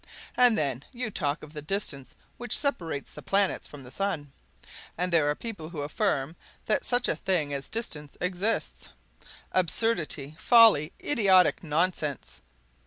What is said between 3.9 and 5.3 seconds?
sun! And there